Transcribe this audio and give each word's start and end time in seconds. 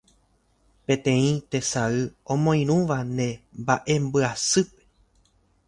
Peteĩ 0.85 1.27
tesay 1.51 1.97
omoirũva 2.33 2.97
ne 3.15 3.27
mba'embyasýpe 3.59 4.81